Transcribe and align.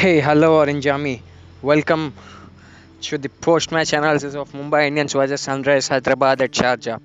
Hey, 0.00 0.20
hello 0.20 0.48
Orange 0.58 0.86
Army. 0.86 1.22
Welcome 1.60 2.14
to 3.00 3.18
the 3.18 3.28
post-match 3.28 3.92
analysis 3.92 4.36
of 4.36 4.52
Mumbai 4.52 4.86
Indians 4.86 5.12
versus 5.12 5.40
Sunrise 5.40 5.88
Hyderabad 5.88 6.40
at 6.40 6.52
Sharjah. 6.52 7.00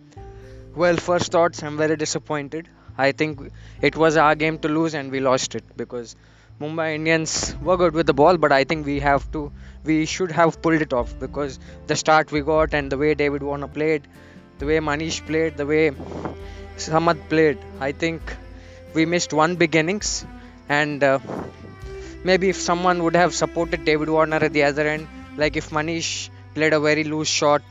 Well, 0.75 0.97
first 0.97 1.31
thoughts, 1.31 1.63
I'm 1.63 1.75
very 1.75 1.95
disappointed. 1.95 2.69
I 2.95 3.11
think 3.11 3.51
it 3.81 3.95
was 3.95 4.15
our 4.15 4.35
game 4.35 4.59
to 4.59 4.67
lose 4.67 4.93
and 4.93 5.11
we 5.11 5.21
lost 5.21 5.55
it 5.55 5.63
because 5.75 6.15
Mumbai 6.61 6.93
Indians 6.93 7.55
were 7.63 7.77
good 7.77 7.95
with 7.95 8.05
the 8.05 8.13
ball, 8.13 8.37
but 8.37 8.51
I 8.51 8.63
think 8.63 8.85
we 8.85 8.99
have 8.99 9.25
to, 9.31 9.51
we 9.83 10.05
should 10.05 10.31
have 10.31 10.61
pulled 10.61 10.83
it 10.83 10.93
off 10.93 11.17
because 11.19 11.57
the 11.87 11.95
start 11.95 12.31
we 12.31 12.41
got 12.41 12.75
and 12.75 12.91
the 12.91 12.99
way 12.99 13.15
David 13.15 13.41
Warner 13.41 13.69
played, 13.69 14.03
the 14.59 14.67
way 14.67 14.77
Manish 14.77 15.25
played, 15.25 15.57
the 15.57 15.65
way 15.65 15.89
Samad 16.77 17.27
played, 17.27 17.57
I 17.79 17.91
think 17.91 18.21
we 18.93 19.07
missed 19.07 19.33
one 19.33 19.55
big 19.55 19.75
innings 19.75 20.27
and 20.69 21.03
uh, 21.03 21.17
maybe 22.23 22.49
if 22.49 22.57
someone 22.57 23.03
would 23.03 23.15
have 23.15 23.33
supported 23.33 23.85
David 23.85 24.09
Warner 24.09 24.37
at 24.37 24.53
the 24.53 24.63
other 24.63 24.87
end, 24.87 25.07
like 25.37 25.55
if 25.55 25.69
Manish 25.69 26.29
played 26.53 26.73
a 26.73 26.79
very 26.79 27.03
loose 27.03 27.27
shot 27.27 27.63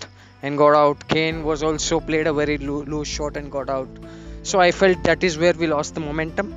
and 0.43 0.59
got 0.59 0.75
out, 0.75 1.09
Kane 1.09 1.45
was 1.45 1.63
also 1.63 2.01
played 2.01 2.27
a 2.27 2.33
very 2.33 2.59
loo- 2.59 2.85
loose 2.85 3.09
shot 3.09 3.37
and 3.37 3.51
got 3.51 3.71
out. 3.71 3.89
So 4.43 4.61
I 4.61 4.73
felt 4.73 5.05
that 5.05 5.23
is 5.23 5.39
where 5.39 5.53
we 5.53 5.67
lost 5.69 5.95
the 5.95 6.01
momentum, 6.01 6.55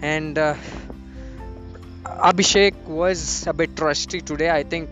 and 0.00 0.38
uh, 0.38 0.54
Abhishek 2.04 2.74
was 2.84 3.46
a 3.46 3.52
bit 3.52 3.78
rusty 3.80 4.20
today. 4.20 4.50
I 4.50 4.62
think 4.62 4.88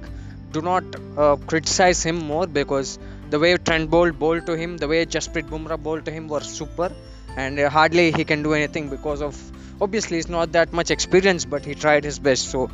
do 0.53 0.61
not 0.61 0.85
uh, 1.17 1.37
criticize 1.37 2.03
him 2.03 2.17
more 2.17 2.47
because 2.47 2.99
the 3.31 3.39
way 3.39 3.57
Trent 3.57 3.91
Boult 3.91 4.19
bowled 4.19 4.47
to 4.47 4.57
him, 4.57 4.77
the 4.77 4.89
way 4.89 5.05
Jasprit 5.07 5.49
Bumrah 5.49 5.81
bowled 5.83 6.05
to 6.07 6.11
him 6.11 6.29
were 6.29 6.41
super, 6.41 6.93
and 7.37 7.59
uh, 7.59 7.69
hardly 7.71 8.13
he 8.13 8.25
can 8.25 8.43
do 8.43 8.53
anything 8.55 8.89
because 8.91 9.23
of 9.23 9.37
obviously 9.81 10.19
he's 10.19 10.29
not 10.29 10.53
that 10.53 10.73
much 10.73 10.91
experience, 10.91 11.45
but 11.45 11.65
he 11.65 11.75
tried 11.75 12.05
his 12.05 12.19
best. 12.19 12.51
So 12.51 12.71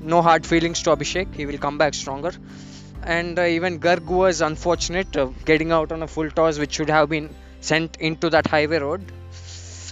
no 0.00 0.22
hard 0.22 0.46
feelings 0.46 0.82
to 0.82 0.90
Abhishek. 0.90 1.34
He 1.34 1.46
will 1.46 1.58
come 1.58 1.78
back 1.78 1.94
stronger. 1.94 2.32
And 3.02 3.38
uh, 3.38 3.42
even 3.42 3.80
Garg 3.80 4.04
was 4.06 4.40
unfortunate 4.40 5.16
uh, 5.16 5.26
getting 5.44 5.72
out 5.72 5.92
on 5.92 6.02
a 6.02 6.06
full 6.08 6.30
toss, 6.30 6.58
which 6.58 6.74
should 6.74 6.90
have 6.90 7.08
been 7.08 7.30
sent 7.60 7.96
into 7.96 8.30
that 8.30 8.46
highway 8.46 8.78
road. 8.78 9.12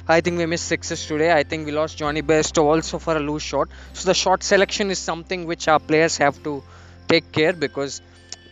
I 0.09 0.21
think 0.21 0.39
we 0.39 0.47
missed 0.47 0.67
sixes 0.69 1.05
today. 1.07 1.33
I 1.33 1.43
think 1.43 1.67
we 1.67 1.73
lost 1.73 1.99
Jonny 1.99 2.23
Bairstow 2.23 2.65
also 2.65 2.99
for 2.99 3.17
a 3.17 3.21
loose 3.21 3.43
shot. 3.43 3.69
So 3.93 4.07
the 4.07 4.15
shot 4.15 4.43
selection 4.43 4.91
is 4.91 4.99
something 4.99 5.47
which 5.47 5.67
our 5.67 5.81
players 5.81 6.17
have 6.19 6.41
to 6.45 6.63
take 7.09 7.33
care 7.33 7.53
because 7.53 8.01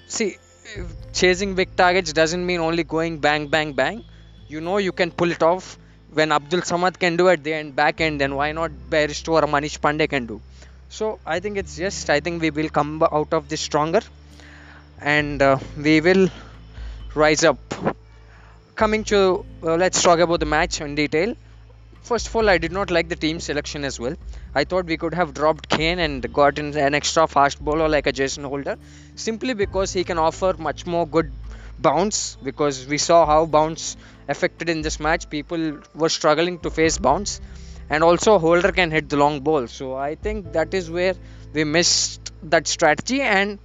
see 0.08 0.36
chasing 1.12 1.54
big 1.54 1.76
targets 1.76 2.12
doesn't 2.12 2.44
mean 2.44 2.60
only 2.60 2.82
going 2.82 3.18
bang 3.18 3.46
bang 3.48 3.72
bang. 3.72 4.04
You 4.48 4.60
know 4.60 4.78
you 4.78 4.92
can 4.92 5.10
pull 5.10 5.30
it 5.30 5.42
off. 5.42 5.78
When 6.12 6.30
Abdul 6.32 6.60
Samad 6.60 6.98
can 6.98 7.16
do 7.16 7.28
at 7.28 7.42
the 7.42 7.52
end 7.52 7.74
back 7.74 8.00
end, 8.00 8.20
then 8.20 8.34
why 8.36 8.52
not 8.52 8.70
Bairstow 8.90 9.32
or 9.42 9.46
Manish 9.48 9.78
Pandey 9.80 10.08
can 10.08 10.26
do? 10.26 10.40
So 10.88 11.18
I 11.26 11.40
think 11.40 11.56
it's 11.58 11.76
just 11.76 12.08
I 12.10 12.20
think 12.20 12.40
we 12.40 12.50
will 12.50 12.68
come 12.68 13.02
out 13.02 13.32
of 13.32 13.48
this 13.48 13.60
stronger 13.60 14.00
and 15.00 15.42
uh, 15.42 15.58
we 15.76 16.00
will 16.00 16.28
rise 17.14 17.44
up. 17.44 17.58
Coming 18.76 19.04
to 19.04 19.44
uh, 19.62 19.76
let's 19.76 20.02
talk 20.02 20.18
about 20.18 20.40
the 20.40 20.46
match 20.46 20.80
in 20.80 20.94
detail. 20.94 21.34
First 22.02 22.28
of 22.28 22.36
all, 22.36 22.48
I 22.50 22.58
did 22.58 22.72
not 22.72 22.90
like 22.90 23.08
the 23.08 23.16
team 23.16 23.40
selection 23.40 23.84
as 23.84 23.98
well. 23.98 24.14
I 24.54 24.64
thought 24.64 24.84
we 24.86 24.96
could 24.98 25.14
have 25.14 25.32
dropped 25.34 25.68
Kane 25.68 25.98
and 25.98 26.32
gotten 26.32 26.76
an 26.76 26.94
extra 26.94 27.26
fast 27.26 27.64
bowler 27.64 27.88
like 27.88 28.06
a 28.06 28.12
Jason 28.12 28.44
Holder, 28.44 28.76
simply 29.16 29.54
because 29.54 29.92
he 29.92 30.04
can 30.04 30.18
offer 30.18 30.54
much 30.58 30.86
more 30.86 31.06
good 31.06 31.32
bounce. 31.78 32.36
Because 32.42 32.86
we 32.86 32.98
saw 32.98 33.26
how 33.26 33.46
bounce 33.46 33.96
affected 34.28 34.68
in 34.68 34.82
this 34.82 35.00
match. 35.00 35.28
People 35.30 35.80
were 35.94 36.08
struggling 36.08 36.58
to 36.60 36.70
face 36.70 36.98
bounce, 36.98 37.40
and 37.90 38.02
also 38.02 38.38
Holder 38.38 38.72
can 38.72 38.90
hit 38.90 39.08
the 39.08 39.16
long 39.16 39.40
ball. 39.40 39.66
So 39.66 39.94
I 39.96 40.14
think 40.14 40.52
that 40.52 40.74
is 40.74 40.90
where 40.90 41.14
we 41.52 41.64
missed 41.64 42.32
that 42.44 42.66
strategy, 42.66 43.20
and 43.20 43.58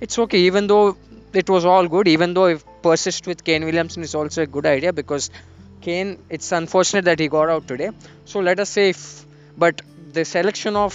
it's 0.00 0.18
okay. 0.18 0.40
Even 0.40 0.66
though 0.66 0.96
it 1.32 1.48
was 1.48 1.64
all 1.64 1.86
good, 1.88 2.08
even 2.08 2.34
though 2.34 2.46
if 2.46 2.64
persist 2.82 3.26
with 3.26 3.44
Kane 3.44 3.64
Williamson 3.64 4.02
is 4.02 4.14
also 4.14 4.42
a 4.42 4.46
good 4.46 4.66
idea 4.66 4.92
because 4.92 5.30
Kane, 5.80 6.18
it's 6.28 6.50
unfortunate 6.52 7.04
that 7.06 7.18
he 7.18 7.28
got 7.28 7.48
out 7.48 7.66
today. 7.68 7.90
So 8.24 8.40
let 8.40 8.60
us 8.60 8.68
say 8.70 8.90
if, 8.90 9.24
but 9.56 9.80
the 10.12 10.24
selection 10.24 10.76
of 10.76 10.94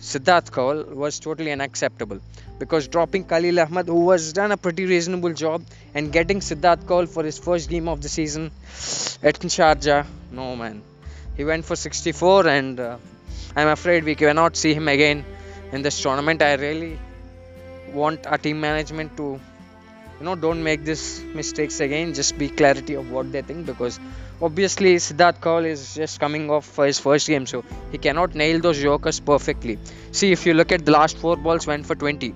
Siddharth 0.00 0.50
Kaul 0.50 0.82
was 0.84 1.20
totally 1.20 1.52
unacceptable 1.52 2.20
because 2.60 2.86
dropping 2.94 3.24
Khalil 3.24 3.58
Ahmed, 3.64 3.86
who 3.86 4.00
was 4.12 4.32
done 4.34 4.52
a 4.52 4.56
pretty 4.56 4.84
reasonable 4.84 5.32
job, 5.32 5.62
and 5.94 6.12
getting 6.12 6.40
Siddharth 6.40 6.86
Kaul 6.86 7.06
for 7.06 7.24
his 7.24 7.38
first 7.38 7.70
game 7.70 7.88
of 7.88 8.02
the 8.02 8.08
season 8.08 8.50
at 9.22 9.40
Sharjah, 9.56 10.06
no 10.30 10.54
man, 10.56 10.82
he 11.36 11.44
went 11.44 11.64
for 11.64 11.74
64, 11.74 12.46
and 12.46 12.78
uh, 12.78 12.96
I'm 13.56 13.68
afraid 13.68 14.04
we 14.04 14.14
cannot 14.14 14.56
see 14.56 14.74
him 14.74 14.88
again 14.88 15.24
in 15.72 15.82
this 15.82 16.00
tournament. 16.02 16.42
I 16.42 16.54
really 16.54 16.98
want 17.94 18.26
our 18.26 18.38
team 18.38 18.60
management 18.60 19.16
to 19.16 19.40
you 20.18 20.26
know 20.26 20.34
don't 20.34 20.62
make 20.62 20.84
these 20.84 21.22
mistakes 21.34 21.80
again. 21.80 22.12
Just 22.12 22.36
be 22.38 22.50
clarity 22.50 22.94
of 22.94 23.10
what 23.10 23.32
they 23.32 23.40
think 23.40 23.64
because 23.66 23.98
obviously 24.42 24.96
Siddharth 24.96 25.40
Kaul 25.40 25.64
is 25.64 25.94
just 25.94 26.20
coming 26.20 26.50
off 26.50 26.66
for 26.66 26.86
his 26.86 27.00
first 27.00 27.26
game 27.26 27.46
so 27.46 27.64
he 27.90 27.98
cannot 27.98 28.34
nail 28.34 28.60
those 28.60 28.82
yorkers 28.82 29.18
perfectly. 29.18 29.78
See 30.12 30.30
if 30.30 30.44
you 30.44 30.54
look 30.54 30.72
at 30.72 30.84
the 30.84 30.92
last 30.92 31.16
four 31.16 31.36
balls 31.36 31.66
went 31.66 31.86
for 31.86 31.94
20 31.94 32.34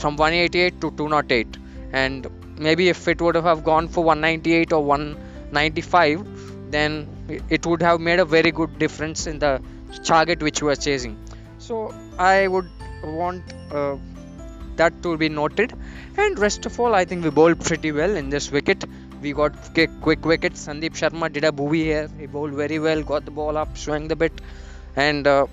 from 0.00 0.16
188 0.16 0.80
to 0.80 0.90
208 0.92 1.56
and 1.92 2.26
maybe 2.58 2.88
if 2.88 3.06
it 3.08 3.20
would 3.20 3.36
have 3.36 3.64
gone 3.64 3.88
for 3.88 4.04
198 4.04 4.72
or 4.72 4.82
195 4.84 6.70
then 6.70 7.06
it 7.48 7.66
would 7.66 7.82
have 7.82 8.00
made 8.00 8.20
a 8.20 8.24
very 8.24 8.50
good 8.50 8.78
difference 8.78 9.26
in 9.26 9.38
the 9.38 9.52
target 10.02 10.42
which 10.42 10.60
we 10.62 10.66
were 10.66 10.76
chasing. 10.76 11.16
So 11.58 11.94
I 12.18 12.48
would 12.48 12.68
want 13.02 13.42
uh, 13.70 13.96
that 14.76 15.02
to 15.02 15.16
be 15.16 15.28
noted. 15.28 15.72
And 16.16 16.38
rest 16.38 16.66
of 16.66 16.78
all 16.80 16.94
i 16.94 17.04
think 17.04 17.24
we 17.24 17.30
bowled 17.30 17.60
pretty 17.60 17.92
well 17.92 18.16
in 18.16 18.30
this 18.30 18.50
wicket. 18.50 18.84
We 19.22 19.32
got 19.32 19.52
quick, 19.72 19.90
quick 20.00 20.24
wickets. 20.24 20.66
Sandeep 20.66 20.94
sharma 21.00 21.32
did 21.32 21.44
a 21.44 21.52
booby 21.52 21.84
here. 21.84 22.08
He 22.18 22.26
bowled 22.26 22.52
very 22.52 22.78
well 22.78 23.02
got 23.02 23.24
the 23.24 23.30
ball 23.30 23.56
up 23.56 23.78
swung 23.78 24.08
the 24.08 24.16
bit. 24.16 24.32
And 24.96 25.26
uh, 25.26 25.46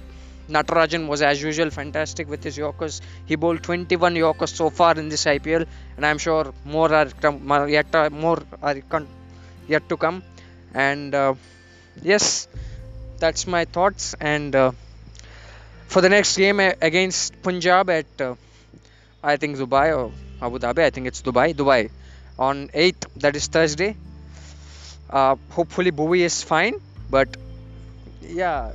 Natarajan 0.52 1.08
was 1.08 1.22
as 1.22 1.42
usual 1.42 1.70
fantastic 1.70 2.30
with 2.30 2.44
his 2.44 2.58
Yorkers. 2.58 3.02
He 3.26 3.36
bowled 3.36 3.64
21 3.64 4.16
Yorkers 4.16 4.54
so 4.54 4.70
far 4.70 4.98
in 4.98 5.10
this 5.10 5.26
IPL, 5.26 5.66
and 5.98 6.06
I'm 6.06 6.18
sure 6.18 6.54
more 6.66 6.94
are 6.94 7.08
yet 7.70 7.92
to, 7.92 8.10
more 8.10 8.42
are 8.62 8.76
yet 9.68 9.90
to 9.90 9.98
come. 9.98 10.24
And 10.74 11.16
uh, 11.16 11.36
yes, 12.02 12.48
that's 13.20 13.48
my 13.48 13.66
thoughts. 13.66 14.16
And 14.20 14.56
uh, 14.56 14.72
for 15.88 16.02
the 16.02 16.10
next 16.10 16.38
game 16.38 16.60
against 16.60 17.42
Punjab 17.42 17.90
at 17.90 18.22
uh, 18.22 18.36
I 19.24 19.38
think 19.38 19.58
Dubai 19.58 19.96
or 19.98 20.12
Abu 20.42 20.58
Dhabi. 20.60 20.84
I 20.84 20.90
think 20.90 21.08
it's 21.08 21.22
Dubai. 21.22 21.54
Dubai 21.54 21.90
on 22.40 22.68
8th, 22.70 23.06
that 23.18 23.36
is 23.36 23.48
Thursday. 23.48 23.96
Uh, 25.10 25.36
hopefully, 25.50 25.92
Bhuvi 25.92 26.22
is 26.22 26.42
fine, 26.42 26.76
but 27.10 27.36
yeah, 28.22 28.72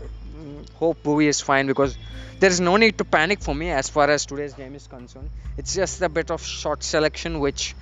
hope 0.75 1.03
Bhuvi 1.03 1.27
is 1.27 1.41
fine 1.41 1.67
because 1.67 1.97
there 2.41 2.51
is 2.51 2.61
no 2.61 2.77
need 2.77 2.99
to 2.99 3.05
panic 3.05 3.41
for 3.41 3.55
me 3.55 3.71
as 3.71 3.89
far 3.89 4.11
as 4.11 4.27
today's 4.27 4.55
game 4.55 4.75
is 4.75 4.87
concerned. 4.87 5.31
It's 5.57 5.75
just 5.75 6.03
a 6.03 6.09
bit 6.09 6.31
of 6.31 6.43
short 6.45 6.83
selection 6.83 7.41
which 7.41 7.75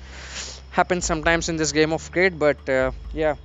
happens 0.70 1.04
sometimes 1.04 1.48
in 1.48 1.56
this 1.56 1.72
game 1.72 1.92
of 1.92 2.10
cricket, 2.12 2.38
but 2.38 2.68
uh, 2.68 2.92
yeah, 3.12 3.36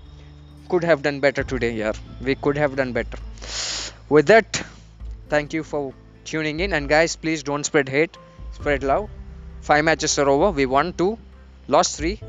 could 0.70 0.84
have 0.84 1.02
done 1.02 1.20
better 1.20 1.44
today. 1.44 1.72
Yeah, 1.74 1.94
we 2.22 2.36
could 2.36 2.58
have 2.58 2.76
done 2.76 2.94
better. 2.94 3.18
With 4.08 4.28
that, 4.28 4.64
thank 5.30 5.54
you 5.54 5.64
for 5.64 5.94
tuning 6.26 6.60
in, 6.60 6.74
and 6.74 6.90
guys, 6.90 7.16
please 7.16 7.44
don't 7.44 7.64
spread 7.64 7.90
hate 7.90 8.18
spread 8.60 8.84
love. 8.84 9.10
Five 9.62 9.86
matches 9.86 10.18
are 10.20 10.30
over. 10.30 10.52
We 10.52 10.66
won 10.66 10.94
two, 10.94 11.18
lost 11.68 11.98
three. 11.98 12.20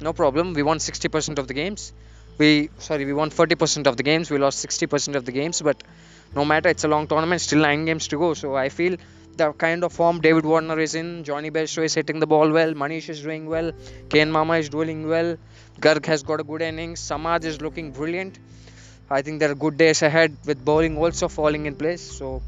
No 0.00 0.12
problem. 0.12 0.54
We 0.54 0.62
won 0.62 0.78
60% 0.78 1.38
of 1.38 1.48
the 1.48 1.54
games. 1.54 1.92
We 2.38 2.70
sorry, 2.78 3.04
we 3.04 3.12
won 3.12 3.30
40% 3.30 3.86
of 3.86 3.96
the 3.96 4.02
games. 4.02 4.30
We 4.30 4.38
lost 4.38 4.66
60% 4.66 5.14
of 5.16 5.24
the 5.24 5.32
games. 5.32 5.62
But 5.62 5.82
no 6.34 6.44
matter, 6.44 6.68
it's 6.68 6.84
a 6.84 6.88
long 6.88 7.06
tournament. 7.06 7.40
Still 7.40 7.60
nine 7.60 7.84
games 7.84 8.08
to 8.08 8.18
go. 8.18 8.34
So 8.34 8.54
I 8.56 8.68
feel 8.68 8.96
the 9.36 9.52
kind 9.52 9.84
of 9.84 9.92
form 9.92 10.20
David 10.20 10.44
Warner 10.44 10.78
is 10.78 10.94
in. 10.94 11.24
Jonny 11.24 11.50
Bairstow 11.50 11.84
is 11.84 11.94
hitting 11.94 12.20
the 12.20 12.26
ball 12.26 12.50
well. 12.50 12.74
Manish 12.74 13.08
is 13.08 13.22
doing 13.22 13.46
well. 13.46 13.72
Kane 14.10 14.30
Mama 14.30 14.58
is 14.58 14.68
doing 14.68 15.08
well. 15.08 15.36
Garg 15.80 16.06
has 16.06 16.22
got 16.22 16.40
a 16.40 16.44
good 16.44 16.62
innings. 16.62 17.00
Samad 17.00 17.44
is 17.44 17.60
looking 17.60 17.92
brilliant. 17.92 18.38
I 19.08 19.22
think 19.22 19.40
there 19.40 19.50
are 19.50 19.54
good 19.54 19.76
days 19.76 20.02
ahead 20.02 20.36
with 20.46 20.64
bowling 20.64 20.96
also 20.98 21.28
falling 21.28 21.66
in 21.66 21.76
place. 21.76 22.02
So 22.02 22.42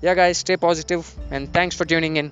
yeah 0.00 0.14
guys 0.14 0.38
stay 0.38 0.56
positive 0.56 1.06
and 1.30 1.52
thanks 1.52 1.74
for 1.76 1.84
tuning 1.84 2.16
in 2.16 2.30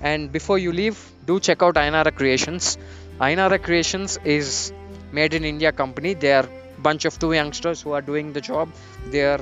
and 0.00 0.32
before 0.32 0.58
you 0.58 0.72
leave 0.72 0.98
do 1.26 1.38
check 1.38 1.62
out 1.62 1.74
Ainara 1.74 2.14
Creations 2.14 2.78
Ainara 3.20 3.62
Creations 3.62 4.18
is 4.24 4.72
made 5.12 5.34
in 5.34 5.44
India 5.44 5.72
company. 5.72 6.14
They 6.14 6.32
are 6.32 6.48
bunch 6.78 7.04
of 7.04 7.18
two 7.18 7.32
youngsters 7.32 7.80
who 7.82 7.92
are 7.92 8.02
doing 8.02 8.32
the 8.32 8.40
job. 8.40 8.68
They 9.10 9.22
are 9.22 9.40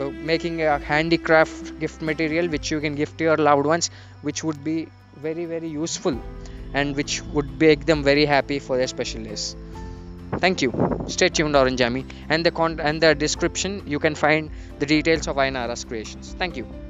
uh, 0.00 0.10
making 0.10 0.62
a 0.62 0.78
handicraft 0.78 1.78
gift 1.78 2.02
material 2.02 2.48
which 2.48 2.70
you 2.70 2.80
can 2.80 2.94
gift 2.94 3.18
to 3.18 3.24
your 3.24 3.36
loved 3.36 3.66
ones 3.66 3.90
which 4.22 4.42
would 4.44 4.62
be 4.64 4.88
very 5.16 5.44
very 5.44 5.68
useful 5.68 6.18
and 6.72 6.96
which 6.96 7.22
would 7.34 7.50
make 7.60 7.84
them 7.84 8.02
very 8.02 8.24
happy 8.24 8.58
for 8.58 8.76
their 8.76 8.86
special 8.86 9.22
days. 9.22 9.56
Thank 10.38 10.62
you. 10.62 10.72
Stay 11.08 11.28
tuned 11.28 11.56
orange 11.56 11.80
and 11.80 12.46
the 12.46 12.50
con- 12.50 12.80
and 12.80 13.02
the 13.02 13.14
description 13.14 13.82
you 13.86 13.98
can 13.98 14.14
find 14.14 14.50
the 14.78 14.86
details 14.86 15.26
of 15.26 15.36
Ainara's 15.36 15.84
creations. 15.84 16.34
Thank 16.38 16.56
you 16.56 16.89